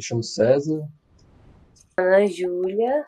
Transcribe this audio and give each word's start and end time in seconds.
me 0.00 0.02
chamo 0.02 0.22
César. 0.22 0.82
Ana 1.98 2.26
Júlia. 2.26 3.04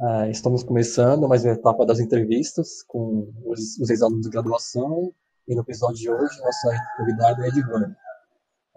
É, 0.00 0.30
estamos 0.30 0.62
começando 0.62 1.28
mais 1.28 1.44
uma 1.44 1.52
etapa 1.52 1.84
das 1.84 2.00
entrevistas 2.00 2.82
com 2.84 3.30
os, 3.44 3.78
os 3.78 3.90
ex-alunos 3.90 4.22
de 4.22 4.30
graduação 4.30 5.12
e 5.46 5.54
no 5.54 5.60
episódio 5.60 5.96
de 5.96 6.10
hoje 6.10 6.40
nossa 6.40 6.74
convidada 6.96 7.44
é 7.44 7.48
Edivana. 7.48 7.96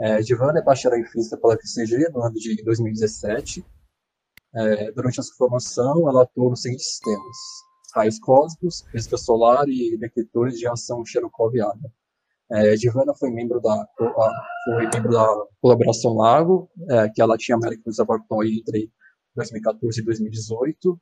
É, 0.01 0.19
Edivana 0.19 0.59
é 0.59 0.61
bacharel 0.61 0.99
em 0.99 1.05
Física 1.05 1.37
pela 1.37 1.55
FCG 1.55 2.09
no 2.09 2.21
ano 2.21 2.35
de 2.35 2.61
2017. 2.61 3.65
É, 4.53 4.91
durante 4.91 5.21
a 5.21 5.23
sua 5.23 5.37
formação, 5.37 6.09
ela 6.09 6.23
atuou 6.23 6.49
nos 6.49 6.61
seguintes 6.61 6.89
sistemas: 6.89 7.37
raios 7.95 8.19
cósmicos, 8.19 8.83
física 8.91 9.17
solar 9.17 9.69
e 9.69 9.97
detectores 9.97 10.59
de 10.59 10.67
ação 10.67 11.05
Cherenkov-Aga. 11.05 11.89
É, 12.51 12.75
foi 13.17 13.29
membro 13.29 13.61
da 13.61 13.87
foi 13.97 14.87
membro 14.87 15.11
da 15.11 15.27
colaboração 15.61 16.15
Lago, 16.15 16.69
é, 16.89 17.09
que 17.09 17.21
ela 17.21 17.37
tinha 17.37 17.55
American 17.55 17.83
Observatory 17.85 18.59
entre 18.59 18.91
2014 19.35 20.01
e 20.01 20.03
2018. 20.03 20.99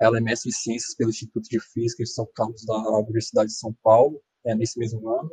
Ela 0.00 0.18
é 0.18 0.20
mestre 0.20 0.48
em 0.48 0.52
ciências 0.52 0.94
pelo 0.94 1.10
Instituto 1.10 1.48
de 1.48 1.60
Física 1.60 2.04
de 2.04 2.10
São 2.10 2.26
Carlos 2.34 2.64
da 2.64 2.76
Universidade 3.00 3.48
de 3.48 3.58
São 3.58 3.74
Paulo, 3.82 4.22
é, 4.46 4.54
nesse 4.54 4.78
mesmo 4.78 5.06
ano, 5.10 5.32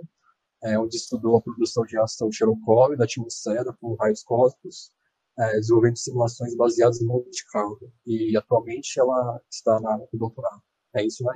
é, 0.63 0.77
onde 0.77 0.97
estudou 0.97 1.37
a 1.37 1.41
produção 1.41 1.85
de 1.85 1.97
ação 1.99 2.31
Cherenkov 2.31 2.95
da 2.97 3.05
atmosfera 3.05 3.71
por 3.79 3.95
raios 3.95 4.23
cósmicos, 4.23 4.91
é, 5.37 5.51
desenvolvendo 5.53 5.97
simulações 5.97 6.55
baseadas 6.55 7.01
em 7.01 7.05
Monte 7.05 7.29
de 7.29 7.45
Carlo. 7.45 7.79
E 8.05 8.35
atualmente 8.35 8.99
ela 8.99 9.39
está 9.49 9.79
na, 9.79 9.97
no 9.97 10.07
doutorado. 10.13 10.61
É 10.95 11.05
isso, 11.05 11.23
né? 11.23 11.33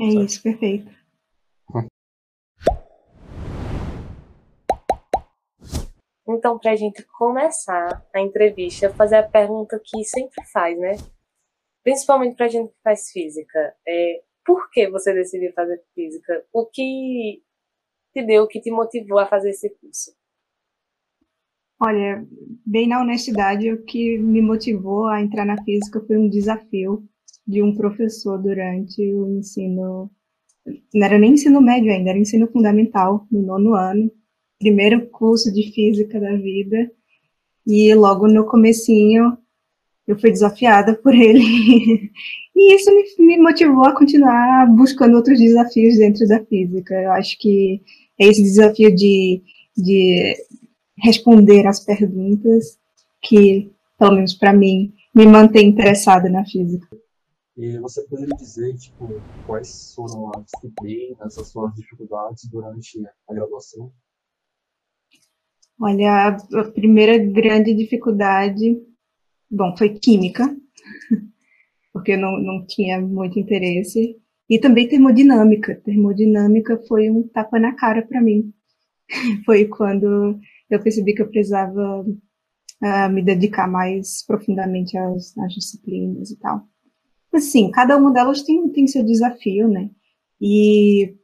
É 0.00 0.04
isso, 0.24 0.42
perfeito. 0.42 0.99
Então, 6.32 6.58
para 6.58 6.72
a 6.72 6.76
gente 6.76 7.02
começar 7.18 8.06
a 8.14 8.20
entrevista, 8.20 8.88
fazer 8.90 9.16
a 9.16 9.28
pergunta 9.28 9.80
que 9.84 10.04
sempre 10.04 10.44
faz, 10.52 10.78
né? 10.78 10.92
Principalmente 11.82 12.36
para 12.36 12.46
a 12.46 12.48
gente 12.48 12.70
que 12.70 12.82
faz 12.84 13.10
física. 13.10 13.74
É, 13.86 14.22
por 14.44 14.70
que 14.70 14.88
você 14.88 15.12
decidiu 15.12 15.52
fazer 15.52 15.82
física? 15.92 16.44
O 16.52 16.66
que 16.66 17.42
te 18.12 18.22
deu, 18.22 18.44
o 18.44 18.46
que 18.46 18.60
te 18.60 18.70
motivou 18.70 19.18
a 19.18 19.26
fazer 19.26 19.50
esse 19.50 19.70
curso? 19.70 20.12
Olha, 21.82 22.24
bem 22.64 22.86
na 22.86 23.00
honestidade, 23.00 23.72
o 23.72 23.82
que 23.84 24.18
me 24.18 24.40
motivou 24.40 25.06
a 25.06 25.20
entrar 25.20 25.44
na 25.44 25.62
física 25.64 26.00
foi 26.06 26.16
um 26.16 26.28
desafio 26.28 27.02
de 27.46 27.62
um 27.62 27.74
professor 27.74 28.38
durante 28.38 29.02
o 29.14 29.38
ensino. 29.38 30.10
Não 30.94 31.06
era 31.06 31.18
nem 31.18 31.32
ensino 31.32 31.60
médio 31.60 31.90
ainda, 31.90 32.10
era 32.10 32.18
ensino 32.18 32.46
fundamental, 32.46 33.26
no 33.32 33.42
nono 33.42 33.74
ano 33.74 34.12
primeiro 34.60 35.06
curso 35.08 35.52
de 35.52 35.72
física 35.72 36.20
da 36.20 36.36
vida 36.36 36.90
e 37.66 37.92
logo 37.94 38.28
no 38.28 38.44
comecinho 38.44 39.38
eu 40.06 40.18
fui 40.18 40.30
desafiada 40.30 40.94
por 40.94 41.14
ele 41.14 41.40
e 42.54 42.74
isso 42.74 42.90
me, 42.94 43.26
me, 43.26 43.38
motivou 43.38 43.86
a 43.86 43.96
continuar 43.96 44.66
buscando 44.66 45.16
outros 45.16 45.38
desafios 45.38 45.96
dentro 45.96 46.26
da 46.28 46.44
física. 46.44 46.94
Eu 46.94 47.12
acho 47.12 47.38
que 47.38 47.80
é 48.18 48.26
esse 48.26 48.42
desafio 48.42 48.94
de, 48.94 49.42
de 49.76 50.36
responder 50.98 51.66
às 51.66 51.80
perguntas 51.80 52.78
que, 53.22 53.72
pelo 53.98 54.16
menos 54.16 54.34
para 54.34 54.52
mim, 54.52 54.92
me 55.14 55.26
mantém 55.26 55.68
interessada 55.68 56.28
na 56.28 56.44
física. 56.44 56.86
E 57.56 57.78
você 57.78 58.02
poderia 58.02 58.36
dizer, 58.36 58.76
tipo, 58.76 59.08
quais 59.46 59.94
foram 59.94 60.30
as 60.36 60.44
disciplinas, 60.44 61.38
as 61.38 61.48
suas 61.48 61.74
dificuldades 61.74 62.48
durante 62.50 63.00
a 63.28 63.34
graduação? 63.34 63.92
Olha, 65.80 66.28
a 66.28 66.64
primeira 66.64 67.16
grande 67.16 67.72
dificuldade, 67.72 68.76
bom, 69.50 69.74
foi 69.78 69.88
química, 69.90 70.54
porque 71.90 72.12
eu 72.12 72.18
não, 72.18 72.38
não 72.38 72.66
tinha 72.66 73.00
muito 73.00 73.38
interesse, 73.38 74.14
e 74.48 74.58
também 74.58 74.86
termodinâmica. 74.86 75.80
Termodinâmica 75.82 76.78
foi 76.86 77.08
um 77.08 77.26
tapa 77.26 77.58
na 77.58 77.74
cara 77.74 78.02
para 78.02 78.20
mim. 78.20 78.52
Foi 79.46 79.64
quando 79.64 80.38
eu 80.68 80.80
percebi 80.80 81.14
que 81.14 81.22
eu 81.22 81.28
precisava 81.28 82.02
uh, 82.02 83.10
me 83.10 83.22
dedicar 83.22 83.68
mais 83.68 84.24
profundamente 84.24 84.96
às, 84.96 85.36
às 85.38 85.54
disciplinas 85.54 86.30
e 86.30 86.38
tal. 86.38 86.62
Assim, 87.32 87.70
cada 87.70 87.96
uma 87.96 88.12
delas 88.12 88.42
tem, 88.42 88.68
tem 88.68 88.86
seu 88.86 89.04
desafio, 89.04 89.68
né? 89.68 89.90
E 90.40 91.14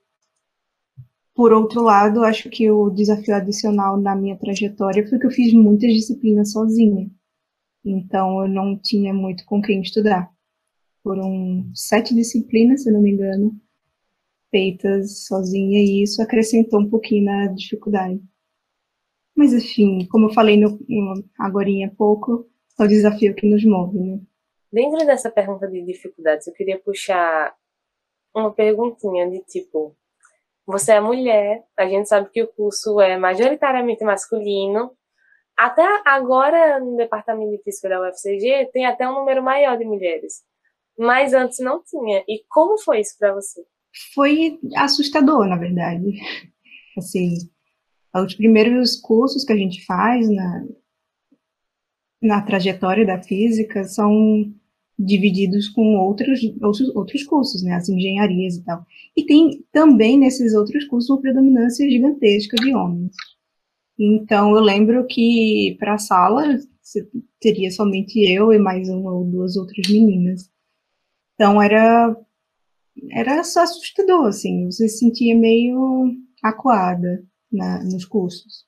por 1.36 1.52
outro 1.52 1.82
lado, 1.82 2.24
acho 2.24 2.48
que 2.48 2.70
o 2.70 2.88
desafio 2.88 3.34
adicional 3.34 3.98
na 4.00 4.16
minha 4.16 4.38
trajetória 4.38 5.06
foi 5.06 5.18
que 5.18 5.26
eu 5.26 5.30
fiz 5.30 5.52
muitas 5.52 5.92
disciplinas 5.92 6.50
sozinha. 6.50 7.10
Então, 7.84 8.40
eu 8.42 8.48
não 8.48 8.76
tinha 8.78 9.12
muito 9.12 9.44
com 9.44 9.60
quem 9.60 9.82
estudar. 9.82 10.32
Foram 11.02 11.70
sete 11.74 12.14
disciplinas, 12.14 12.84
se 12.84 12.90
não 12.90 13.02
me 13.02 13.12
engano, 13.12 13.54
feitas 14.50 15.26
sozinha, 15.26 15.78
e 15.78 16.02
isso 16.02 16.22
acrescentou 16.22 16.80
um 16.80 16.88
pouquinho 16.88 17.26
na 17.26 17.48
dificuldade. 17.48 18.18
Mas, 19.36 19.52
enfim, 19.52 20.06
como 20.10 20.26
eu 20.26 20.32
falei 20.32 20.56
no, 20.56 20.78
agora 21.38 21.68
há 21.86 21.90
pouco, 21.94 22.48
é 22.80 22.82
o 22.82 22.88
desafio 22.88 23.34
que 23.34 23.46
nos 23.46 23.62
move, 23.62 23.98
né? 23.98 24.20
Dentro 24.72 25.04
dessa 25.04 25.30
pergunta 25.30 25.68
de 25.68 25.82
dificuldades, 25.82 26.46
eu 26.46 26.54
queria 26.54 26.78
puxar 26.78 27.54
uma 28.34 28.50
perguntinha 28.50 29.30
de 29.30 29.44
tipo, 29.44 29.94
você 30.66 30.92
é 30.92 31.00
mulher, 31.00 31.62
a 31.76 31.86
gente 31.86 32.08
sabe 32.08 32.28
que 32.30 32.42
o 32.42 32.48
curso 32.48 33.00
é 33.00 33.16
majoritariamente 33.16 34.04
masculino. 34.04 34.90
Até 35.56 35.82
agora, 36.04 36.80
no 36.80 36.96
departamento 36.96 37.52
de 37.52 37.62
física 37.62 37.88
da 37.88 38.00
UFCG, 38.00 38.70
tem 38.72 38.84
até 38.84 39.08
um 39.08 39.14
número 39.14 39.42
maior 39.42 39.78
de 39.78 39.84
mulheres. 39.84 40.42
Mas 40.98 41.32
antes 41.32 41.60
não 41.60 41.82
tinha. 41.84 42.24
E 42.26 42.44
como 42.48 42.78
foi 42.78 43.00
isso 43.00 43.16
para 43.18 43.32
você? 43.32 43.64
Foi 44.14 44.58
assustador, 44.76 45.46
na 45.46 45.56
verdade. 45.56 46.18
Assim, 46.98 47.36
os 48.14 48.34
primeiros 48.34 48.96
cursos 49.00 49.44
que 49.44 49.52
a 49.52 49.56
gente 49.56 49.84
faz 49.84 50.28
na, 50.28 50.66
na 52.20 52.42
trajetória 52.42 53.06
da 53.06 53.22
física 53.22 53.84
são 53.84 54.52
divididos 54.98 55.68
com 55.68 55.96
outros, 55.96 56.40
outros, 56.62 56.88
outros 56.94 57.22
cursos, 57.24 57.62
né, 57.62 57.74
as 57.74 57.88
engenharias 57.88 58.56
e 58.56 58.64
tal. 58.64 58.84
E 59.16 59.24
tem 59.24 59.64
também 59.72 60.18
nesses 60.18 60.54
outros 60.54 60.86
cursos 60.86 61.10
uma 61.10 61.20
predominância 61.20 61.88
gigantesca 61.88 62.56
de 62.56 62.74
homens. 62.74 63.12
Então 63.98 64.54
eu 64.56 64.62
lembro 64.62 65.06
que 65.06 65.76
para 65.78 65.94
a 65.94 65.98
sala 65.98 66.58
teria 67.40 67.70
somente 67.70 68.20
eu 68.20 68.52
e 68.52 68.58
mais 68.58 68.88
uma 68.88 69.12
ou 69.12 69.24
duas 69.24 69.56
outras 69.56 69.88
meninas. 69.90 70.50
Então 71.34 71.60
era 71.60 72.16
era 73.10 73.44
só 73.44 73.62
assustador, 73.62 74.26
assim, 74.26 74.66
você 74.66 74.88
se 74.88 74.98
sentia 75.00 75.36
meio 75.36 76.16
acuada 76.42 77.22
na, 77.52 77.82
nos 77.84 78.04
cursos. 78.06 78.64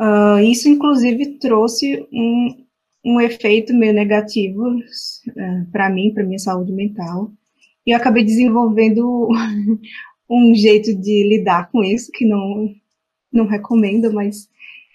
Uh, 0.00 0.40
isso, 0.40 0.68
inclusive, 0.68 1.38
trouxe 1.38 2.06
um, 2.12 2.63
um 3.04 3.20
efeito 3.20 3.74
meio 3.74 3.92
negativo 3.92 4.62
uh, 4.62 4.80
é, 5.36 5.66
para 5.70 5.90
mim, 5.90 6.12
para 6.14 6.24
minha 6.24 6.38
saúde 6.38 6.72
mental. 6.72 7.30
E 7.86 7.90
eu 7.90 7.96
acabei 7.96 8.24
desenvolvendo 8.24 9.28
um 10.28 10.54
jeito 10.54 10.94
de 10.98 11.28
lidar 11.28 11.70
com 11.70 11.84
isso 11.84 12.10
que 12.12 12.24
não 12.24 12.74
não 13.30 13.46
recomendo, 13.46 14.12
mas 14.12 14.48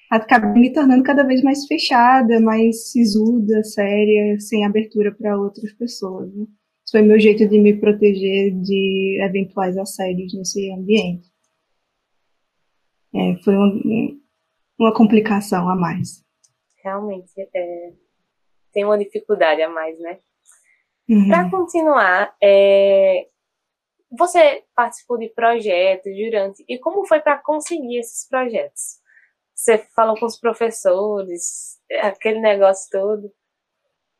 acabei 0.09 0.61
me 0.61 0.71
tornando 0.71 1.03
cada 1.03 1.23
vez 1.23 1.43
mais 1.43 1.67
fechada, 1.67 2.39
mais 2.39 2.89
sisuda, 2.89 3.61
séria, 3.65 4.39
sem 4.39 4.65
abertura 4.65 5.11
para 5.11 5.37
outras 5.37 5.73
pessoas. 5.73 6.33
Né? 6.33 6.43
Isso 6.85 6.91
foi 6.91 7.01
meu 7.01 7.19
jeito 7.19 7.45
de 7.47 7.59
me 7.59 7.73
proteger 7.77 8.55
de 8.61 9.19
eventuais 9.21 9.77
assédios 9.77 10.33
nesse 10.33 10.71
ambiente. 10.71 11.27
É, 13.13 13.35
foi 13.43 13.57
um, 13.57 14.21
uma 14.79 14.93
complicação 14.93 15.67
a 15.67 15.75
mais 15.75 16.23
realmente 16.83 17.31
é, 17.53 17.93
tem 18.73 18.85
uma 18.85 18.97
dificuldade 18.97 19.61
a 19.61 19.69
mais, 19.69 19.99
né? 19.99 20.19
Uhum. 21.09 21.27
Para 21.27 21.49
continuar, 21.49 22.35
é, 22.41 23.27
você 24.11 24.63
participou 24.75 25.17
de 25.17 25.29
projetos 25.29 26.11
durante 26.15 26.63
e 26.67 26.77
como 26.77 27.05
foi 27.05 27.19
para 27.19 27.37
conseguir 27.37 27.99
esses 27.99 28.27
projetos? 28.27 28.99
Você 29.55 29.77
falou 29.95 30.15
com 30.17 30.25
os 30.25 30.39
professores, 30.39 31.77
aquele 32.01 32.39
negócio 32.39 32.89
todo. 32.91 33.31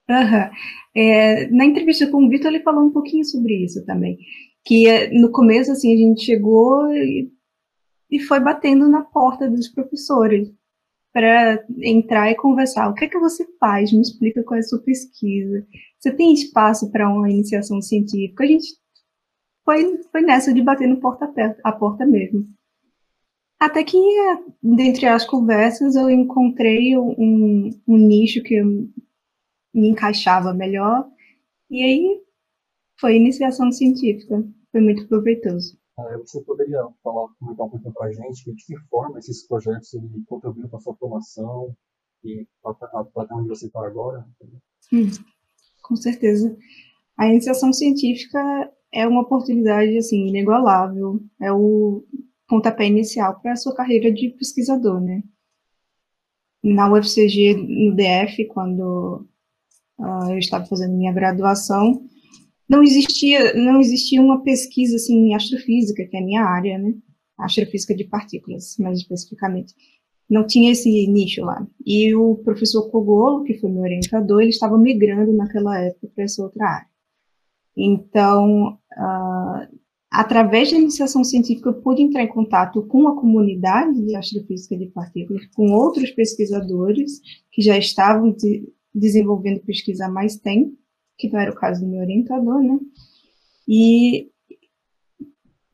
Uhum. 0.10 0.50
É, 0.96 1.48
na 1.48 1.66
entrevista 1.66 2.10
com 2.10 2.26
o 2.26 2.30
Vitor, 2.30 2.52
ele 2.52 2.64
falou 2.64 2.84
um 2.84 2.92
pouquinho 2.92 3.24
sobre 3.24 3.64
isso 3.64 3.86
também. 3.86 4.18
Que 4.66 4.88
é, 4.88 5.10
no 5.12 5.32
começo, 5.32 5.72
assim, 5.72 5.94
a 5.94 5.98
gente 5.98 6.26
chegou 6.26 6.92
e, 6.94 7.32
e 8.12 8.20
foi 8.20 8.40
batendo 8.40 8.90
na 8.90 9.04
porta 9.04 9.50
dos 9.50 9.70
professores 9.70 10.52
para 11.12 11.64
entrar 11.82 12.32
e 12.32 12.36
conversar. 12.36 12.90
O 12.90 12.94
que 12.94 13.06
é 13.06 13.10
que 13.10 13.20
você 13.20 13.46
faz? 13.60 13.92
Me 13.92 14.02
explica 14.02 14.44
qual 14.44 14.58
é 14.58 14.60
a 14.60 14.64
sua 14.64 14.80
pesquisa. 14.80 15.66
Você 15.98 16.12
tem 16.12 16.34
espaço 16.34 16.92
para 16.92 17.10
uma 17.10 17.30
iniciação 17.30 17.82
científica? 17.82 18.44
A 18.44 18.48
gente 18.48 18.68
foi, 19.66 20.02
foi 20.12 20.22
nessa 20.22 20.54
de 20.54 20.62
bater 20.62 20.88
no 20.88 21.00
porta 21.00 21.32
a 21.64 21.72
porta 21.72 22.06
mesmo. 22.06 22.48
Até 23.60 23.84
que, 23.84 23.98
dentre 24.64 25.06
as 25.06 25.26
conversas, 25.26 25.96
eu 25.96 26.10
encontrei 26.10 26.98
um, 26.98 27.70
um 27.88 27.98
nicho 27.98 28.42
que 28.42 28.62
me 28.64 29.90
encaixava 29.90 30.54
melhor, 30.54 31.06
e 31.70 31.84
aí 31.84 32.22
foi 33.00 33.16
iniciação 33.18 33.72
científica. 33.72 34.44
Foi 34.72 34.82
muito 34.82 35.08
proveitoso. 35.08 35.78
Ah, 36.00 36.18
você 36.18 36.42
poderia 36.42 36.88
falar, 37.04 37.28
comentar 37.40 37.66
um 37.66 37.70
pouquinho 37.70 37.94
para 37.94 38.08
a 38.08 38.12
gente 38.12 38.54
de 38.54 38.66
que 38.66 38.78
forma 38.90 39.20
esses 39.20 39.46
projetos 39.46 39.92
contribuíram 40.28 40.70
para 40.70 40.78
a 40.78 40.82
sua 40.82 40.96
formação 40.96 41.76
e 42.24 42.48
para 42.64 43.36
onde 43.36 43.50
você 43.50 43.68
está 43.68 43.86
agora? 43.86 44.26
Hum, 44.94 45.10
com 45.84 45.96
certeza. 45.96 46.56
A 47.18 47.28
iniciação 47.28 47.74
científica 47.74 48.40
é 48.94 49.08
uma 49.08 49.22
oportunidade 49.22 49.98
assim 49.98 50.28
inigualável. 50.28 51.22
É 51.42 51.52
o 51.52 52.06
pontapé 52.48 52.88
inicial 52.88 53.40
para 53.42 53.54
a 53.54 53.58
sua 53.58 53.76
carreira 53.76 54.12
de 54.12 54.30
pesquisador, 54.30 55.02
né? 55.02 55.22
Na 56.64 56.92
UFCG, 56.92 57.56
no 57.56 57.96
DF, 57.96 58.46
quando 58.48 59.28
uh, 59.98 60.32
eu 60.32 60.38
estava 60.38 60.66
fazendo 60.66 60.96
minha 60.96 61.14
graduação, 61.14 62.04
não 62.70 62.84
existia, 62.84 63.54
não 63.56 63.82
existia 63.82 64.22
uma 64.22 64.44
pesquisa 64.44 64.96
assim, 64.96 65.30
em 65.30 65.36
astrofísica, 65.36 66.06
que 66.06 66.16
é 66.16 66.20
a 66.20 66.24
minha 66.24 66.44
área, 66.44 66.78
né? 66.78 66.94
Astrofísica 67.38 67.96
de 67.96 68.04
partículas, 68.04 68.78
mais 68.78 69.00
especificamente. 69.00 69.74
Não 70.30 70.46
tinha 70.46 70.72
esse 70.72 71.08
nicho 71.08 71.42
lá. 71.42 71.66
E 71.84 72.14
o 72.14 72.36
professor 72.36 72.88
Cogolo, 72.92 73.44
que 73.44 73.56
foi 73.56 73.72
meu 73.72 73.82
orientador, 73.82 74.42
ele 74.42 74.52
estava 74.52 74.78
migrando 74.78 75.34
naquela 75.34 75.80
época 75.80 76.12
para 76.14 76.24
essa 76.26 76.44
outra 76.44 76.64
área. 76.64 76.88
Então, 77.76 78.78
uh, 78.96 79.78
através 80.12 80.70
da 80.70 80.78
iniciação 80.78 81.24
científica, 81.24 81.70
eu 81.70 81.82
pude 81.82 82.04
entrar 82.04 82.22
em 82.22 82.28
contato 82.28 82.84
com 82.84 83.08
a 83.08 83.16
comunidade 83.16 84.00
de 84.06 84.16
astrofísica 84.16 84.78
de 84.78 84.86
partículas, 84.88 85.44
com 85.56 85.72
outros 85.72 86.12
pesquisadores 86.12 87.20
que 87.52 87.64
já 87.64 87.76
estavam 87.76 88.32
de, 88.32 88.72
desenvolvendo 88.94 89.62
pesquisa 89.62 90.06
há 90.06 90.10
mais 90.10 90.38
tempo, 90.38 90.78
que 91.20 91.30
não 91.30 91.40
era 91.40 91.52
o 91.52 91.56
caso 91.56 91.82
do 91.82 91.88
meu 91.88 92.00
orientador, 92.00 92.64
né? 92.64 92.80
E, 93.68 94.32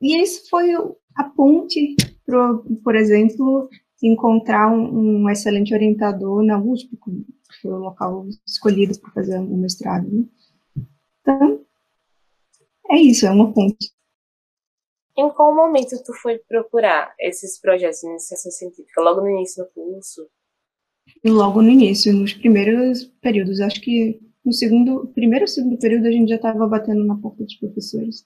e 0.02 0.20
isso 0.20 0.50
foi 0.50 0.74
a 1.14 1.24
ponte, 1.24 1.94
pro, 2.26 2.64
por 2.82 2.96
exemplo, 2.96 3.70
encontrar 4.02 4.68
um, 4.70 5.22
um, 5.22 5.30
excelente 5.30 5.72
orientador 5.72 6.42
na 6.42 6.58
USP, 6.58 6.90
que 6.96 7.60
foi 7.62 7.72
o 7.72 7.78
local 7.78 8.26
escolhido 8.46 8.98
para 9.00 9.12
fazer 9.12 9.38
o 9.38 9.56
mestrado, 9.56 10.10
né? 10.10 10.26
Então, 11.22 11.64
é 12.90 12.96
isso, 13.00 13.24
é 13.24 13.30
uma 13.30 13.52
ponte. 13.52 13.94
Em 15.16 15.30
qual 15.30 15.54
momento 15.54 15.96
tu 16.04 16.12
foi 16.12 16.38
procurar 16.38 17.14
esses 17.18 17.58
projetos 17.58 18.00
de 18.00 18.08
iniciação 18.08 18.52
científica? 18.52 19.00
Logo 19.00 19.22
no 19.22 19.30
início 19.30 19.64
do 19.64 19.70
curso? 19.70 20.28
Logo 21.24 21.62
no 21.62 21.70
início, 21.70 22.12
nos 22.12 22.34
primeiros 22.34 23.04
períodos. 23.22 23.60
Acho 23.60 23.80
que 23.80 24.20
no 24.46 24.52
segundo, 24.52 25.08
primeiro 25.12 25.42
ou 25.42 25.48
segundo 25.48 25.76
período 25.76 26.06
a 26.06 26.12
gente 26.12 26.28
já 26.28 26.36
estava 26.36 26.68
batendo 26.68 27.04
na 27.04 27.16
porta 27.16 27.42
dos 27.42 27.56
professores. 27.56 28.24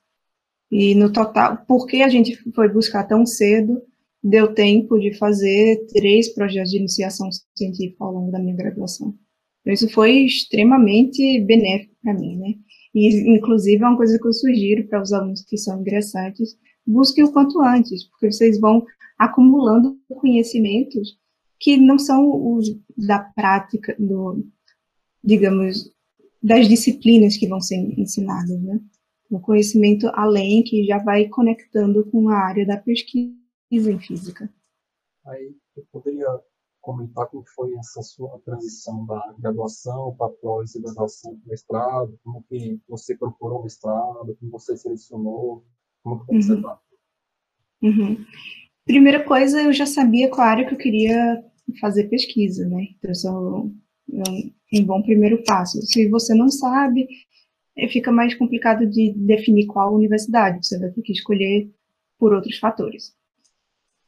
E 0.70 0.94
no 0.94 1.11
total, 1.11 1.64
porque 1.67 2.02
a 2.02 2.08
gente 2.11 2.37
foi 2.52 2.69
buscar 2.69 3.05
tão 3.05 3.25
cedo, 3.25 3.82
deu 4.22 4.55
tempo 4.55 4.99
de 5.00 5.17
fazer 5.17 5.87
três 5.94 6.28
projetos 6.28 6.70
de 6.70 6.76
iniciação 6.76 7.31
científica 7.56 8.05
ao 8.05 8.12
longo 8.12 8.31
da 8.31 8.38
minha 8.38 8.55
graduação. 8.55 9.14
Então, 9.62 9.72
isso 9.72 9.88
foi 9.88 10.26
extremamente 10.26 11.40
benéfico 11.40 11.96
para 12.02 12.14
mim, 12.14 12.37
né? 12.37 12.55
E, 12.94 13.37
inclusive, 13.37 13.82
é 13.82 13.87
uma 13.88 13.96
coisa 13.96 14.19
que 14.19 14.28
eu 14.28 14.32
sugiro 14.32 14.87
para 14.88 15.00
os 15.00 15.12
alunos 15.12 15.43
que 15.43 15.56
são 15.56 15.81
ingressantes, 15.81 16.55
busquem 16.87 17.25
o 17.25 17.32
quanto 17.32 17.61
antes, 17.62 18.05
porque 18.11 18.31
vocês 18.31 18.61
vão 18.61 18.84
acumulando 19.19 19.99
conhecimentos 20.08 21.19
que 21.58 21.76
não 21.78 21.99
são 21.99 22.55
os 22.55 22.69
da 22.96 23.19
prática, 23.19 23.94
do, 23.99 24.46
digamos, 25.23 25.93
das 26.42 26.69
disciplinas 26.69 27.37
que 27.37 27.46
vão 27.46 27.60
ser 27.60 27.76
ensinadas, 27.98 28.60
né? 28.62 28.81
Um 29.31 29.38
conhecimento 29.38 30.08
além 30.14 30.62
que 30.62 30.84
já 30.84 30.98
vai 30.98 31.28
conectando 31.28 32.04
com 32.10 32.28
a 32.28 32.37
área 32.37 32.66
da 32.66 32.76
pesquisa 32.76 33.32
em 33.70 33.98
física. 34.00 34.52
Aí, 35.26 35.54
eu 35.76 35.87
poderia 35.92 36.26
comentar 36.81 37.26
como 37.26 37.44
foi 37.54 37.72
essa 37.75 38.02
sua 38.02 38.40
transição 38.40 39.04
da 39.06 39.34
graduação 39.38 40.14
para 40.16 40.32
pós 40.32 40.75
e 40.75 40.81
graduação 40.81 41.37
para 41.37 41.50
mestrado, 41.50 42.19
como 42.25 42.42
que 42.44 42.81
você 42.88 43.16
procurou 43.16 43.60
o 43.60 43.62
mestrado, 43.64 44.37
como 44.40 44.50
você 44.50 44.76
selecionou, 44.76 45.64
como 46.02 46.25
que 46.25 46.42
foi 46.42 46.56
uhum. 46.56 46.62
Tá? 46.62 46.81
Uhum. 47.82 48.25
Primeira 48.84 49.22
coisa, 49.25 49.62
eu 49.62 49.72
já 49.72 49.87
sabia 49.87 50.31
qual 50.31 50.46
área 50.46 50.66
que 50.66 50.75
eu 50.75 50.78
queria 50.78 51.44
fazer 51.81 52.08
pesquisa, 52.08 52.66
né? 52.66 52.88
Então, 52.98 53.72
é 54.12 54.50
um, 54.72 54.84
bom 54.84 55.02
primeiro 55.02 55.43
passo. 55.44 55.81
Se 55.82 56.08
você 56.08 56.34
não 56.34 56.49
sabe, 56.49 57.08
eh, 57.76 57.88
fica 57.88 58.12
mais 58.12 58.34
complicado 58.34 58.87
de 58.87 59.12
definir 59.17 59.67
qual 59.67 59.94
universidade, 59.94 60.67
você 60.67 60.78
vai 60.78 60.90
ter 60.90 61.02
que 61.02 61.12
escolher 61.12 61.70
por 62.19 62.32
outros 62.32 62.58
fatores. 62.58 63.14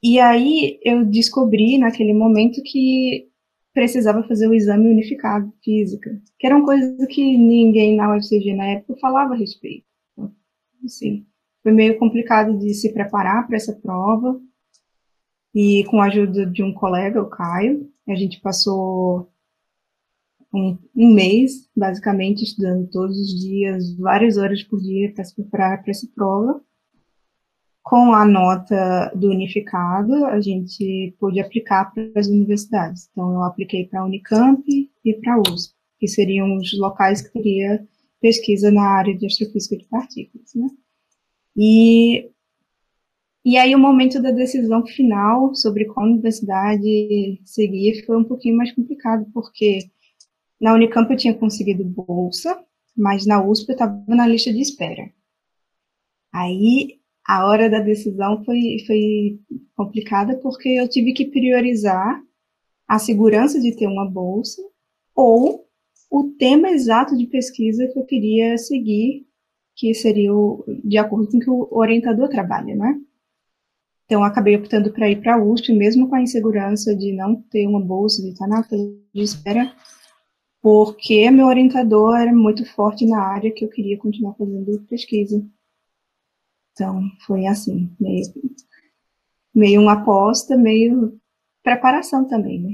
E 0.02 0.18
aí 0.18 0.80
eu 0.82 1.04
descobri 1.04 1.78
naquele 1.78 2.12
momento 2.12 2.62
que 2.62 3.28
precisava 3.72 4.22
fazer 4.24 4.48
o 4.48 4.54
exame 4.54 4.88
unificado 4.88 5.46
de 5.46 5.54
física, 5.64 6.20
que 6.38 6.46
era 6.46 6.56
uma 6.56 6.64
coisa 6.64 7.06
que 7.06 7.38
ninguém 7.38 7.96
na 7.96 8.14
UFCG 8.14 8.54
na 8.54 8.66
época 8.66 9.00
falava 9.00 9.34
a 9.34 9.36
respeito. 9.36 9.86
Então, 10.12 10.32
assim, 10.84 11.24
foi 11.62 11.72
meio 11.72 11.98
complicado 11.98 12.58
de 12.58 12.74
se 12.74 12.92
preparar 12.92 13.46
para 13.46 13.56
essa 13.56 13.72
prova. 13.72 14.40
E 15.54 15.84
com 15.84 16.00
a 16.00 16.06
ajuda 16.06 16.46
de 16.46 16.62
um 16.62 16.72
colega, 16.72 17.22
o 17.22 17.28
Caio, 17.28 17.88
a 18.08 18.14
gente 18.14 18.40
passou 18.40 19.31
um, 20.52 20.78
um 20.94 21.14
mês, 21.14 21.68
basicamente, 21.76 22.44
estudando 22.44 22.88
todos 22.90 23.18
os 23.18 23.40
dias, 23.40 23.96
várias 23.96 24.36
horas 24.36 24.62
por 24.62 24.80
dia 24.80 25.12
para 25.12 25.24
se 25.24 25.34
preparar 25.34 25.82
para 25.82 25.90
essa 25.90 26.06
prova 26.14 26.60
com 27.82 28.14
a 28.14 28.24
nota 28.24 29.12
do 29.14 29.30
unificado, 29.30 30.24
a 30.26 30.40
gente 30.40 31.14
pôde 31.18 31.40
aplicar 31.40 31.92
para 31.92 32.10
as 32.16 32.28
universidades. 32.28 33.08
Então, 33.10 33.32
eu 33.32 33.42
apliquei 33.42 33.86
para 33.86 34.00
a 34.00 34.04
Unicamp 34.04 34.62
e 35.04 35.14
para 35.14 35.34
a 35.34 35.40
USP, 35.40 35.74
que 35.98 36.06
seriam 36.06 36.56
os 36.56 36.78
locais 36.78 37.20
que 37.20 37.32
teria 37.32 37.84
pesquisa 38.20 38.70
na 38.70 38.82
área 38.82 39.16
de 39.16 39.26
astrofísica 39.26 39.76
de 39.76 39.84
partículas, 39.86 40.54
né? 40.54 40.68
E, 41.56 42.30
e 43.44 43.56
aí 43.56 43.74
o 43.74 43.78
momento 43.78 44.22
da 44.22 44.30
decisão 44.30 44.86
final 44.86 45.52
sobre 45.54 45.84
qual 45.86 46.06
universidade 46.06 47.40
seguir 47.44 48.06
foi 48.06 48.16
um 48.16 48.24
pouquinho 48.24 48.56
mais 48.56 48.72
complicado, 48.72 49.26
porque 49.34 49.90
na 50.62 50.74
Unicamp 50.74 51.10
eu 51.10 51.16
tinha 51.16 51.34
conseguido 51.34 51.84
bolsa, 51.84 52.56
mas 52.96 53.26
na 53.26 53.44
USP 53.44 53.70
eu 53.70 53.72
estava 53.72 54.04
na 54.06 54.28
lista 54.28 54.52
de 54.52 54.60
espera. 54.60 55.10
Aí 56.32 57.00
a 57.26 57.46
hora 57.46 57.68
da 57.68 57.80
decisão 57.80 58.44
foi, 58.44 58.76
foi 58.86 59.40
complicada 59.74 60.36
porque 60.36 60.68
eu 60.68 60.88
tive 60.88 61.12
que 61.12 61.26
priorizar 61.26 62.22
a 62.86 62.98
segurança 62.98 63.60
de 63.60 63.74
ter 63.74 63.88
uma 63.88 64.08
bolsa 64.08 64.62
ou 65.16 65.66
o 66.08 66.24
tema 66.38 66.70
exato 66.70 67.16
de 67.16 67.26
pesquisa 67.26 67.88
que 67.88 67.98
eu 67.98 68.04
queria 68.04 68.56
seguir, 68.56 69.26
que 69.74 69.92
seria 69.94 70.32
o, 70.32 70.64
de 70.84 70.96
acordo 70.96 71.28
com 71.28 71.38
o 71.38 71.40
que 71.40 71.50
o 71.50 71.68
orientador 71.72 72.28
trabalha, 72.28 72.76
né? 72.76 73.00
Então, 74.04 74.22
acabei 74.22 74.54
optando 74.54 74.92
para 74.92 75.10
ir 75.10 75.22
para 75.22 75.36
a 75.36 75.42
USP, 75.42 75.72
mesmo 75.72 76.08
com 76.08 76.14
a 76.14 76.20
insegurança 76.20 76.94
de 76.94 77.12
não 77.14 77.34
ter 77.34 77.66
uma 77.66 77.80
bolsa, 77.80 78.20
de 78.20 78.28
estar 78.28 78.46
na 78.46 78.62
fila 78.62 78.84
de 79.14 79.22
espera, 79.22 79.74
porque 80.62 81.28
meu 81.28 81.46
orientador 81.46 82.16
era 82.16 82.32
muito 82.32 82.64
forte 82.64 83.04
na 83.04 83.20
área 83.20 83.52
que 83.52 83.64
eu 83.64 83.68
queria 83.68 83.98
continuar 83.98 84.34
fazendo 84.34 84.80
pesquisa. 84.88 85.44
Então, 86.72 87.02
foi 87.26 87.46
assim, 87.46 87.94
meio, 88.00 88.22
meio 89.52 89.80
uma 89.82 89.94
aposta, 89.94 90.56
meio 90.56 91.20
preparação 91.62 92.26
também, 92.26 92.60
né? 92.60 92.70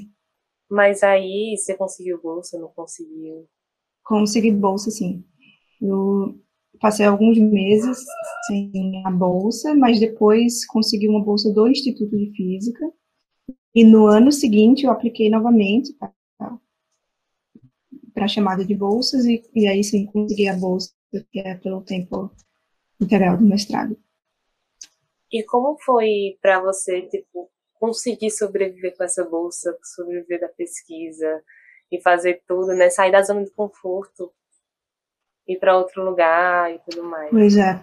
Mas 0.70 1.02
aí, 1.02 1.56
você 1.56 1.74
conseguiu 1.74 2.20
bolsa, 2.20 2.58
não 2.58 2.68
conseguiu? 2.68 3.48
Consegui 4.04 4.52
bolsa, 4.52 4.90
sim. 4.90 5.24
Eu 5.80 6.38
passei 6.78 7.06
alguns 7.06 7.38
meses 7.38 7.98
sem 8.46 9.02
a 9.04 9.10
bolsa, 9.10 9.74
mas 9.74 9.98
depois 9.98 10.66
consegui 10.66 11.08
uma 11.08 11.24
bolsa 11.24 11.50
do 11.52 11.66
Instituto 11.66 12.16
de 12.16 12.30
Física. 12.32 12.84
E 13.74 13.82
no 13.82 14.06
ano 14.06 14.30
seguinte 14.30 14.84
eu 14.84 14.90
apliquei 14.90 15.30
novamente 15.30 15.94
para 15.94 16.12
a 18.24 18.28
chamada 18.28 18.64
de 18.64 18.74
bolsas 18.74 19.24
e, 19.24 19.42
e 19.54 19.66
aí 19.66 19.82
sim 19.82 20.06
consegui 20.06 20.48
a 20.48 20.56
bolsa, 20.56 20.92
que 21.30 21.40
é 21.40 21.54
pelo 21.54 21.82
tempo 21.82 22.30
integral 23.00 23.36
do 23.36 23.44
mestrado. 23.44 23.96
E 25.32 25.42
como 25.44 25.78
foi 25.84 26.38
para 26.40 26.60
você, 26.60 27.02
tipo, 27.02 27.50
conseguir 27.74 28.30
sobreviver 28.30 28.96
com 28.96 29.04
essa 29.04 29.24
bolsa, 29.24 29.76
sobreviver 29.82 30.40
da 30.40 30.48
pesquisa 30.48 31.42
e 31.90 32.00
fazer 32.00 32.42
tudo, 32.46 32.68
né? 32.68 32.90
Sair 32.90 33.12
da 33.12 33.22
zona 33.22 33.44
de 33.44 33.50
conforto, 33.50 34.32
ir 35.46 35.58
para 35.58 35.76
outro 35.76 36.04
lugar 36.04 36.74
e 36.74 36.78
tudo 36.80 37.04
mais. 37.04 37.30
Pois 37.30 37.56
é, 37.56 37.82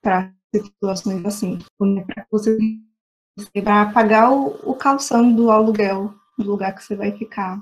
para 0.00 0.32
situações 0.52 1.24
assim, 1.24 1.58
para 2.06 2.26
você 2.30 2.56
Você 3.36 3.60
vai 3.60 3.92
pagar 3.92 4.30
o, 4.30 4.70
o 4.70 4.76
calção 4.76 5.34
do 5.34 5.50
aluguel 5.50 6.14
do 6.38 6.44
lugar 6.44 6.74
que 6.74 6.84
você 6.84 6.94
vai 6.94 7.10
ficar. 7.10 7.60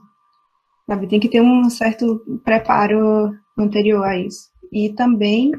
Sabe? 0.93 1.09
Tem 1.09 1.19
que 1.19 1.29
ter 1.31 1.41
um 1.41 1.71
certo 1.71 2.23
preparo 2.45 3.35
anterior 3.59 4.05
a 4.05 4.19
isso. 4.19 4.51
E 4.71 4.91
também 4.91 5.51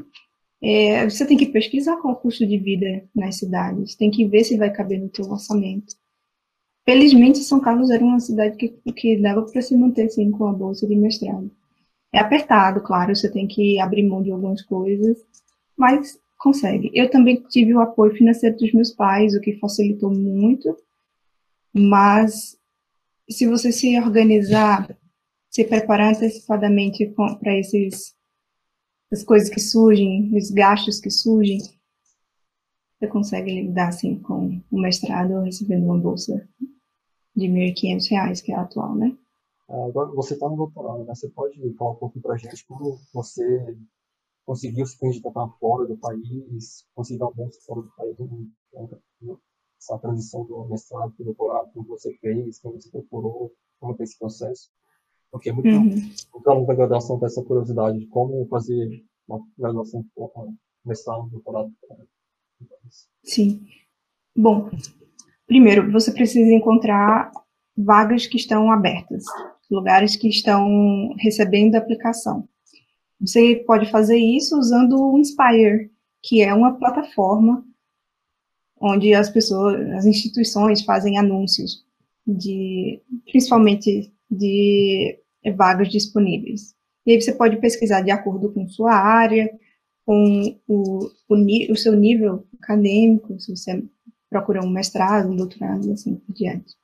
é, 0.62 1.10
você 1.10 1.26
tem 1.26 1.36
que 1.36 1.46
pesquisar 1.46 1.96
qual 1.96 2.14
o 2.14 2.16
custo 2.16 2.46
de 2.46 2.56
vida 2.56 3.02
nas 3.12 3.38
cidades, 3.38 3.96
tem 3.96 4.12
que 4.12 4.24
ver 4.26 4.44
se 4.44 4.56
vai 4.56 4.70
caber 4.70 5.00
no 5.00 5.08
teu 5.08 5.28
orçamento. 5.28 5.96
Felizmente, 6.84 7.40
São 7.40 7.58
Carlos 7.58 7.90
era 7.90 8.04
uma 8.04 8.20
cidade 8.20 8.56
que, 8.56 8.68
que 8.92 9.16
dava 9.16 9.42
para 9.42 9.60
se 9.60 9.76
manter 9.76 10.04
assim, 10.04 10.30
com 10.30 10.46
a 10.46 10.52
bolsa 10.52 10.86
de 10.86 10.94
mestrado. 10.94 11.50
É 12.12 12.20
apertado, 12.20 12.80
claro, 12.80 13.16
você 13.16 13.28
tem 13.28 13.48
que 13.48 13.80
abrir 13.80 14.04
mão 14.04 14.22
de 14.22 14.30
algumas 14.30 14.62
coisas, 14.62 15.18
mas 15.76 16.16
consegue. 16.38 16.92
Eu 16.94 17.10
também 17.10 17.42
tive 17.48 17.74
o 17.74 17.80
apoio 17.80 18.14
financeiro 18.14 18.56
dos 18.56 18.72
meus 18.72 18.92
pais, 18.92 19.34
o 19.34 19.40
que 19.40 19.58
facilitou 19.58 20.14
muito, 20.14 20.76
mas 21.72 22.56
se 23.28 23.48
você 23.48 23.72
se 23.72 23.98
organizar, 23.98 24.96
se 25.54 25.64
preparar 25.64 26.12
antecipadamente 26.12 27.14
para 27.40 27.56
esses 27.56 28.16
as 29.12 29.22
coisas 29.22 29.48
que 29.48 29.60
surgem, 29.60 30.36
os 30.36 30.50
gastos 30.50 31.00
que 31.00 31.08
surgem, 31.08 31.58
você 32.98 33.06
consegue 33.06 33.62
lidar 33.62 33.90
assim 33.90 34.18
com 34.18 34.60
o 34.68 34.80
mestrado 34.80 35.40
recebendo 35.42 35.84
uma 35.84 35.98
bolsa 35.98 36.48
de 37.36 37.46
R$ 37.46 37.72
1.500, 37.72 38.42
que 38.42 38.50
é 38.50 38.56
a 38.56 38.62
atual, 38.62 38.96
né? 38.96 39.16
É, 39.70 39.82
agora, 39.84 40.10
você 40.10 40.34
está 40.34 40.48
no 40.48 40.56
doutorado, 40.56 41.04
né? 41.04 41.14
Você 41.14 41.28
pode 41.28 41.56
falar 41.74 41.92
um 41.92 41.96
pouco 41.96 42.20
para 42.20 42.34
a 42.34 42.36
gente 42.36 42.66
como 42.66 42.98
você 43.12 43.76
conseguiu 44.44 44.84
se 44.84 44.98
candidatar 44.98 45.48
fora 45.60 45.86
do 45.86 45.96
país, 45.96 46.84
conseguir 46.96 47.22
uma 47.22 47.32
bolsa 47.32 47.60
fora 47.64 47.82
do 47.82 47.92
país, 47.96 48.16
essa 49.78 49.98
transição 50.00 50.44
do 50.46 50.64
mestrado 50.64 51.12
para 51.12 51.22
o 51.22 51.26
doutorado, 51.26 51.72
como 51.72 51.86
você 51.86 52.12
fez, 52.14 52.58
como 52.58 52.80
você 52.80 52.90
procurou, 52.90 53.52
como 53.78 53.94
foi 53.94 54.02
esse 54.02 54.18
processo? 54.18 54.68
Porque 55.34 55.50
é 55.50 55.52
muito, 55.52 55.68
uhum. 55.68 56.10
muito 56.32 56.48
aluno 56.48 56.66
da 56.68 56.74
graduação 56.74 57.18
tem 57.18 57.26
essa 57.26 57.42
curiosidade 57.42 57.98
de 57.98 58.06
como 58.06 58.46
fazer 58.46 59.04
uma 59.26 59.40
graduação, 59.58 60.06
mestrado, 60.86 61.28
doutorado. 61.28 61.72
Sim. 63.24 63.66
Bom, 64.36 64.70
primeiro, 65.44 65.90
você 65.90 66.12
precisa 66.12 66.52
encontrar 66.52 67.32
vagas 67.76 68.28
que 68.28 68.36
estão 68.36 68.70
abertas, 68.70 69.24
lugares 69.68 70.14
que 70.14 70.28
estão 70.28 71.12
recebendo 71.18 71.74
aplicação. 71.74 72.48
Você 73.20 73.56
pode 73.66 73.90
fazer 73.90 74.18
isso 74.18 74.56
usando 74.56 74.96
o 75.02 75.18
Inspire, 75.18 75.90
que 76.22 76.42
é 76.42 76.54
uma 76.54 76.78
plataforma 76.78 77.66
onde 78.80 79.12
as 79.12 79.28
pessoas, 79.30 79.80
as 79.94 80.06
instituições 80.06 80.84
fazem 80.84 81.18
anúncios 81.18 81.84
de, 82.24 83.02
principalmente 83.32 84.12
de 84.30 85.23
vagas 85.52 85.88
disponíveis. 85.88 86.74
E 87.06 87.12
aí 87.12 87.20
você 87.20 87.32
pode 87.32 87.58
pesquisar 87.58 88.00
de 88.00 88.10
acordo 88.10 88.52
com 88.52 88.68
sua 88.68 88.94
área, 88.94 89.50
com 90.06 90.58
o, 90.66 91.10
o, 91.28 91.72
o 91.72 91.76
seu 91.76 91.94
nível 91.94 92.46
acadêmico, 92.60 93.38
se 93.40 93.54
você 93.54 93.82
procura 94.28 94.64
um 94.64 94.70
mestrado, 94.70 95.30
um 95.30 95.36
doutorado, 95.36 95.92
assim 95.92 96.16
por 96.16 96.34
diante. 96.34 96.74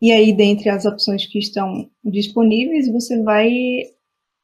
E 0.00 0.12
aí, 0.12 0.32
dentre 0.32 0.68
as 0.68 0.84
opções 0.84 1.26
que 1.26 1.38
estão 1.38 1.90
disponíveis, 2.04 2.90
você 2.90 3.20
vai 3.22 3.50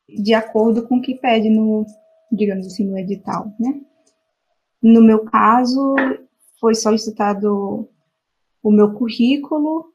de 0.09 0.35
acordo 0.35 0.87
com 0.87 0.97
o 0.97 1.03
que 1.03 1.15
pede 1.15 1.49
no, 1.49 1.87
digamos 2.31 2.67
assim, 2.67 2.85
no 2.85 2.99
edital, 2.99 3.55
né? 3.59 3.81
No 4.83 5.01
meu 5.01 5.25
caso, 5.25 5.95
foi 6.61 6.75
solicitado 6.75 7.89
o 8.63 8.73
meu 8.73 8.93
currículo, 8.95 9.93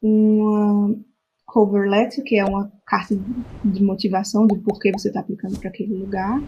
uma 0.00 0.96
cover 1.52 1.86
letter, 1.86 2.24
que 2.24 2.36
é 2.36 2.44
uma 2.44 2.72
carta 2.86 3.14
de 3.62 3.82
motivação 3.82 4.46
do 4.46 4.58
porquê 4.62 4.90
você 4.90 5.08
está 5.08 5.20
aplicando 5.20 5.58
para 5.58 5.68
aquele 5.68 5.94
lugar. 5.94 6.40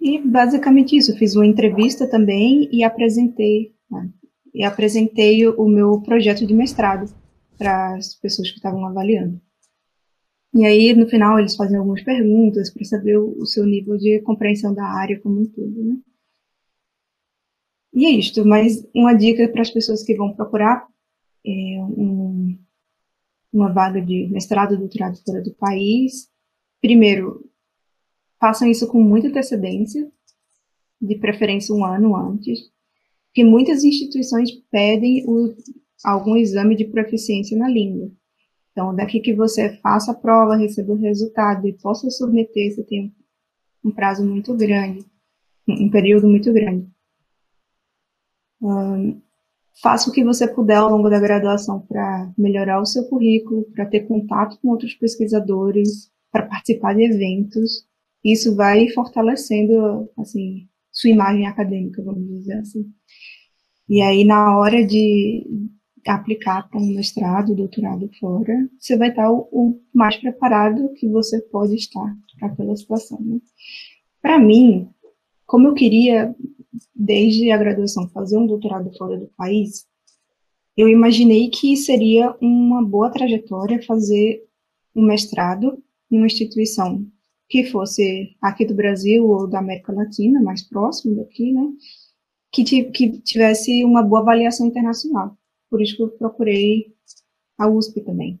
E 0.00 0.18
basicamente 0.18 0.96
isso, 0.96 1.16
fiz 1.16 1.36
uma 1.36 1.46
entrevista 1.46 2.10
também 2.10 2.68
e 2.72 2.82
apresentei, 2.82 3.72
né, 3.88 4.10
e 4.52 4.64
apresentei 4.64 5.46
o 5.46 5.68
meu 5.68 6.00
projeto 6.00 6.44
de 6.44 6.52
mestrado 6.52 7.12
para 7.56 7.94
as 7.94 8.16
pessoas 8.16 8.50
que 8.50 8.56
estavam 8.56 8.84
avaliando. 8.84 9.40
E 10.52 10.64
aí, 10.64 10.92
no 10.92 11.06
final, 11.06 11.38
eles 11.38 11.54
fazem 11.54 11.78
algumas 11.78 12.02
perguntas 12.02 12.72
para 12.72 12.84
saber 12.84 13.16
o, 13.16 13.46
seu 13.46 13.64
nível 13.64 13.96
de 13.96 14.20
compreensão 14.22 14.74
da 14.74 14.84
área 14.84 15.20
como 15.20 15.40
um 15.40 15.46
todo, 15.46 15.84
né? 15.84 15.96
E 17.92 18.06
é 18.06 18.10
isto, 18.10 18.44
mas 18.44 18.84
uma 18.94 19.14
dica 19.14 19.48
para 19.48 19.62
as 19.62 19.70
pessoas 19.70 20.02
que 20.02 20.14
vão 20.14 20.32
procurar 20.34 20.86
é, 21.44 21.50
um, 21.96 22.17
uma 23.52 23.72
vaga 23.72 24.00
de 24.00 24.28
mestrado, 24.28 24.76
doutorado 24.76 25.18
fora 25.24 25.42
do 25.42 25.52
país, 25.54 26.28
primeiro, 26.80 27.48
façam 28.40 28.68
isso 28.68 28.86
com 28.86 29.02
muita 29.02 29.28
antecedência, 29.28 30.10
de 31.00 31.16
preferência 31.16 31.74
um 31.74 31.84
ano 31.84 32.16
antes, 32.16 32.60
porque 33.26 33.44
muitas 33.44 33.84
instituições 33.84 34.50
pedem 34.70 35.24
o, 35.26 35.54
algum 36.04 36.36
exame 36.36 36.74
de 36.74 36.84
proficiência 36.84 37.56
na 37.56 37.68
língua. 37.68 38.10
Então, 38.72 38.94
daqui 38.94 39.20
que 39.20 39.34
você 39.34 39.76
faça 39.78 40.12
a 40.12 40.14
prova, 40.14 40.56
receba 40.56 40.92
o 40.92 40.96
resultado 40.96 41.66
e 41.66 41.72
possa 41.72 42.10
submeter, 42.10 42.74
você 42.74 42.82
tem 42.84 43.14
um 43.84 43.90
prazo 43.90 44.24
muito 44.24 44.54
grande, 44.54 45.04
um 45.68 45.90
período 45.90 46.28
muito 46.28 46.52
grande. 46.52 46.88
Um, 48.60 49.20
faça 49.82 50.10
o 50.10 50.12
que 50.12 50.24
você 50.24 50.46
puder 50.46 50.76
ao 50.76 50.90
longo 50.90 51.08
da 51.08 51.20
graduação 51.20 51.80
para 51.80 52.30
melhorar 52.36 52.80
o 52.80 52.86
seu 52.86 53.04
currículo, 53.04 53.64
para 53.74 53.86
ter 53.86 54.00
contato 54.00 54.58
com 54.60 54.68
outros 54.68 54.94
pesquisadores, 54.94 56.10
para 56.30 56.46
participar 56.46 56.94
de 56.94 57.04
eventos. 57.04 57.86
Isso 58.24 58.54
vai 58.56 58.88
fortalecendo, 58.90 60.08
assim, 60.18 60.68
sua 60.90 61.10
imagem 61.10 61.46
acadêmica, 61.46 62.02
vamos 62.02 62.26
dizer 62.28 62.54
assim. 62.54 62.86
E 63.88 64.02
aí, 64.02 64.24
na 64.24 64.58
hora 64.58 64.84
de 64.84 65.46
aplicar 66.06 66.68
para 66.68 66.80
um 66.80 66.94
mestrado, 66.94 67.54
doutorado 67.54 68.08
fora, 68.18 68.68
você 68.78 68.96
vai 68.96 69.10
estar 69.10 69.30
o, 69.30 69.80
mais 69.94 70.16
preparado 70.16 70.92
que 70.94 71.08
você 71.08 71.40
pode 71.40 71.74
estar 71.74 72.16
para 72.38 72.48
aquela 72.48 72.74
situação. 72.76 73.20
Né? 73.20 73.38
Para 74.22 74.38
mim, 74.38 74.88
como 75.46 75.68
eu 75.68 75.74
queria 75.74 76.34
desde 76.94 77.50
a 77.50 77.56
graduação, 77.56 78.08
fazer 78.08 78.36
um 78.36 78.46
doutorado 78.46 78.90
fora 78.96 79.18
do 79.18 79.28
país, 79.36 79.86
eu 80.76 80.88
imaginei 80.88 81.50
que 81.50 81.76
seria 81.76 82.36
uma 82.40 82.84
boa 82.84 83.10
trajetória 83.10 83.82
fazer 83.82 84.46
um 84.94 85.04
mestrado 85.04 85.82
em 86.10 86.18
uma 86.18 86.26
instituição 86.26 87.04
que 87.48 87.64
fosse 87.64 88.36
aqui 88.40 88.64
do 88.64 88.74
Brasil 88.74 89.26
ou 89.26 89.48
da 89.48 89.58
América 89.58 89.92
Latina, 89.92 90.40
mais 90.40 90.62
próximo 90.62 91.16
daqui, 91.16 91.52
né? 91.52 91.62
Que, 92.52 92.84
que 92.84 93.20
tivesse 93.22 93.84
uma 93.84 94.02
boa 94.02 94.20
avaliação 94.20 94.66
internacional. 94.66 95.36
Por 95.70 95.82
isso 95.82 95.96
que 95.96 96.02
eu 96.02 96.10
procurei 96.10 96.94
a 97.58 97.68
USP 97.68 98.00
também. 98.02 98.38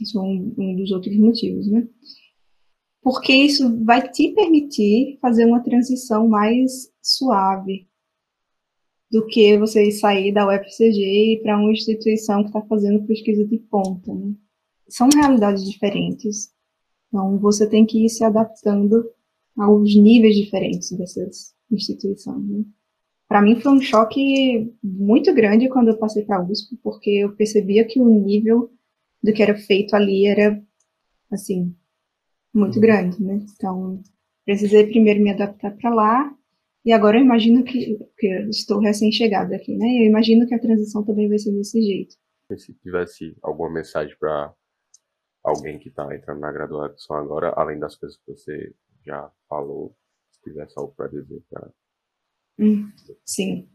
Isso 0.00 0.18
é 0.18 0.22
um, 0.22 0.54
um 0.58 0.76
dos 0.76 0.90
outros 0.90 1.16
motivos, 1.16 1.66
né? 1.68 1.86
Porque 3.02 3.32
isso 3.32 3.84
vai 3.84 4.10
te 4.10 4.32
permitir 4.32 5.18
fazer 5.20 5.44
uma 5.44 5.60
transição 5.60 6.26
mais 6.26 6.90
suave 7.06 7.88
do 9.10 9.26
que 9.26 9.56
você 9.56 9.90
sair 9.90 10.32
da 10.32 10.46
UFCG 10.48 11.40
para 11.42 11.56
uma 11.56 11.72
instituição 11.72 12.42
que 12.42 12.48
está 12.48 12.62
fazendo 12.62 13.06
pesquisa 13.06 13.44
de 13.44 13.58
ponta. 13.58 14.12
Né? 14.12 14.34
São 14.88 15.08
realidades 15.14 15.64
diferentes. 15.64 16.52
Então, 17.08 17.38
você 17.38 17.68
tem 17.68 17.86
que 17.86 18.04
ir 18.04 18.08
se 18.08 18.24
adaptando 18.24 19.08
aos 19.56 19.94
níveis 19.94 20.36
diferentes 20.36 20.90
dessas 20.92 21.54
instituições. 21.70 22.44
Né? 22.44 22.64
Para 23.28 23.42
mim 23.42 23.60
foi 23.60 23.72
um 23.72 23.80
choque 23.80 24.72
muito 24.82 25.32
grande 25.32 25.68
quando 25.68 25.88
eu 25.88 25.98
passei 25.98 26.24
para 26.24 26.38
a 26.38 26.42
USP, 26.42 26.76
porque 26.82 27.10
eu 27.10 27.34
percebia 27.34 27.84
que 27.86 28.00
o 28.00 28.08
nível 28.08 28.70
do 29.22 29.32
que 29.32 29.42
era 29.42 29.56
feito 29.56 29.94
ali 29.94 30.26
era, 30.26 30.62
assim, 31.30 31.74
muito 32.54 32.78
grande, 32.78 33.20
né? 33.22 33.44
Então, 33.54 34.00
precisei 34.44 34.86
primeiro 34.86 35.20
me 35.20 35.30
adaptar 35.30 35.76
para 35.76 35.92
lá, 35.92 36.36
e 36.86 36.92
agora 36.92 37.18
eu 37.18 37.24
imagino 37.24 37.64
que, 37.64 37.98
eu 38.22 38.48
estou 38.48 38.78
recém-chegada 38.78 39.56
aqui, 39.56 39.76
né? 39.76 39.86
Eu 39.86 40.04
imagino 40.08 40.46
que 40.46 40.54
a 40.54 40.58
transição 40.60 41.04
também 41.04 41.28
vai 41.28 41.36
ser 41.36 41.50
desse 41.50 41.82
jeito. 41.82 42.14
Se 42.56 42.72
tivesse 42.74 43.36
alguma 43.42 43.68
mensagem 43.68 44.16
para 44.20 44.54
alguém 45.42 45.80
que 45.80 45.88
está 45.88 46.14
entrando 46.14 46.38
na 46.38 46.52
graduação 46.52 47.16
agora, 47.16 47.52
além 47.56 47.80
das 47.80 47.96
coisas 47.96 48.16
que 48.18 48.30
você 48.30 48.72
já 49.04 49.28
falou, 49.48 49.96
se 50.30 50.40
tivesse 50.42 50.74
algo 50.76 50.94
para 50.94 51.08
dizer 51.08 51.42
para. 51.50 51.68
Hum, 52.56 52.88
sim. 53.24 53.68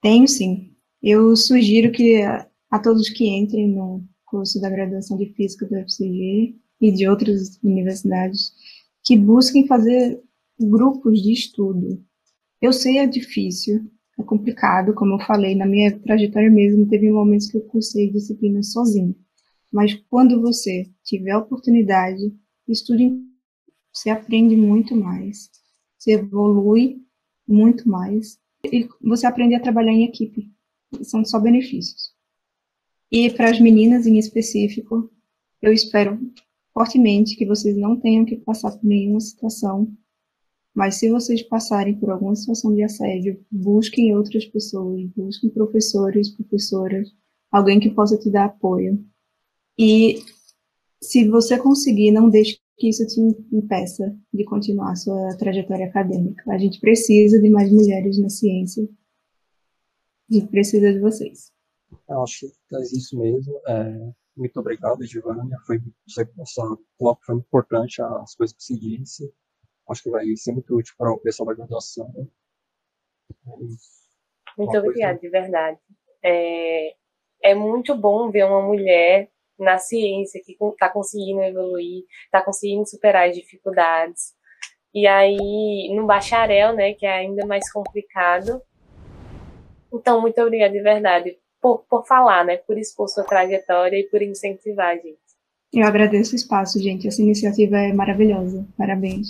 Tenho 0.00 0.26
sim. 0.26 0.74
Eu 1.02 1.36
sugiro 1.36 1.92
que 1.92 2.22
a, 2.22 2.48
a, 2.70 2.78
todos 2.78 3.10
que 3.10 3.28
entrem 3.28 3.68
no 3.68 4.02
curso 4.24 4.58
da 4.62 4.70
graduação 4.70 5.18
de 5.18 5.26
Física 5.34 5.66
do 5.66 5.76
FCG 5.76 6.56
e 6.80 6.90
de 6.90 7.06
outras 7.06 7.58
universidades, 7.62 8.54
que 9.04 9.14
busquem 9.14 9.66
fazer 9.66 10.22
grupos 10.60 11.20
de 11.22 11.32
estudo. 11.32 12.04
Eu 12.60 12.72
sei 12.72 12.98
é 12.98 13.06
difícil, 13.06 13.90
é 14.18 14.22
complicado, 14.22 14.94
como 14.94 15.14
eu 15.14 15.20
falei, 15.20 15.54
na 15.54 15.66
minha 15.66 15.98
trajetória 15.98 16.50
mesmo, 16.50 16.88
teve 16.88 17.10
momentos 17.10 17.50
que 17.50 17.56
eu 17.56 17.62
cursei 17.62 18.10
disciplinas 18.10 18.72
sozinha. 18.72 19.14
Mas 19.72 19.94
quando 20.10 20.40
você 20.40 20.90
tiver 21.02 21.30
a 21.30 21.38
oportunidade, 21.38 22.32
estude, 22.68 23.10
você 23.92 24.10
aprende 24.10 24.54
muito 24.56 24.94
mais, 24.94 25.50
você 25.98 26.12
evolui 26.12 27.02
muito 27.48 27.88
mais 27.88 28.38
e 28.64 28.88
você 29.00 29.26
aprende 29.26 29.54
a 29.54 29.60
trabalhar 29.60 29.92
em 29.92 30.04
equipe. 30.04 30.50
São 31.02 31.24
só 31.24 31.40
benefícios. 31.40 32.12
E 33.10 33.30
para 33.30 33.50
as 33.50 33.60
meninas 33.60 34.06
em 34.06 34.18
específico, 34.18 35.10
eu 35.60 35.72
espero 35.72 36.18
fortemente 36.72 37.36
que 37.36 37.46
vocês 37.46 37.76
não 37.76 37.98
tenham 37.98 38.24
que 38.24 38.36
passar 38.36 38.72
por 38.72 38.84
nenhuma 38.84 39.20
situação 39.20 39.92
mas 40.74 40.96
se 40.96 41.10
vocês 41.10 41.42
passarem 41.42 41.98
por 41.98 42.10
alguma 42.10 42.34
situação 42.34 42.74
de 42.74 42.82
assédio, 42.82 43.44
busquem 43.50 44.16
outras 44.16 44.46
pessoas, 44.46 45.04
busquem 45.14 45.50
professores, 45.50 46.30
professoras, 46.30 47.12
alguém 47.50 47.78
que 47.78 47.90
possa 47.90 48.18
te 48.18 48.30
dar 48.30 48.46
apoio. 48.46 49.04
E 49.78 50.22
se 51.02 51.28
você 51.28 51.58
conseguir, 51.58 52.10
não 52.10 52.30
deixe 52.30 52.58
que 52.78 52.88
isso 52.88 53.06
te 53.06 53.20
impeça 53.54 54.16
de 54.32 54.44
continuar 54.44 54.92
a 54.92 54.96
sua 54.96 55.36
trajetória 55.36 55.86
acadêmica. 55.86 56.50
A 56.50 56.58
gente 56.58 56.80
precisa 56.80 57.38
de 57.38 57.50
mais 57.50 57.70
mulheres 57.70 58.18
na 58.18 58.30
ciência. 58.30 58.88
A 60.30 60.34
gente 60.34 60.48
precisa 60.48 60.90
de 60.90 60.98
vocês. 60.98 61.52
Eu 62.08 62.22
acho 62.22 62.50
que 62.68 62.76
é 62.76 62.80
isso 62.80 63.18
mesmo. 63.18 63.60
É, 63.68 64.12
muito 64.34 64.58
obrigado, 64.58 65.04
Giovanna. 65.04 65.56
Foi, 65.66 65.78
coloca 66.96 67.20
foi 67.26 67.36
importante 67.36 68.00
as 68.00 68.34
coisas 68.34 68.56
que 68.56 68.64
se 68.64 68.78
disse 68.78 69.30
acho 69.88 70.02
que 70.02 70.10
vai 70.10 70.24
ser 70.36 70.52
muito 70.52 70.76
útil 70.76 70.94
para 70.96 71.12
o 71.12 71.18
pessoal 71.18 71.48
da 71.48 71.54
graduação. 71.54 72.10
Né? 72.14 72.26
Muito 74.56 74.78
obrigada, 74.78 75.18
de 75.18 75.28
verdade. 75.28 75.78
É, 76.22 76.94
é 77.42 77.54
muito 77.54 77.96
bom 77.96 78.30
ver 78.30 78.44
uma 78.44 78.62
mulher 78.62 79.28
na 79.58 79.78
ciência 79.78 80.40
que 80.44 80.56
está 80.60 80.88
conseguindo 80.88 81.42
evoluir, 81.42 82.04
está 82.24 82.42
conseguindo 82.42 82.88
superar 82.88 83.28
as 83.28 83.36
dificuldades. 83.36 84.34
E 84.94 85.06
aí, 85.06 85.90
no 85.94 86.06
bacharel, 86.06 86.74
né, 86.74 86.92
que 86.94 87.06
é 87.06 87.12
ainda 87.12 87.46
mais 87.46 87.70
complicado. 87.72 88.60
Então, 89.92 90.20
muito 90.20 90.40
obrigada 90.40 90.72
de 90.72 90.82
verdade 90.82 91.38
por, 91.60 91.84
por 91.88 92.06
falar, 92.06 92.44
né, 92.44 92.58
por 92.58 92.76
expor 92.76 93.08
sua 93.08 93.24
trajetória 93.24 93.96
e 93.96 94.04
por 94.04 94.20
incentivar 94.20 94.88
a 94.88 94.96
gente. 94.96 95.18
Eu 95.72 95.86
agradeço 95.86 96.32
o 96.32 96.36
espaço, 96.36 96.78
gente. 96.82 97.08
Essa 97.08 97.22
iniciativa 97.22 97.78
é 97.78 97.92
maravilhosa. 97.92 98.66
Parabéns. 98.76 99.28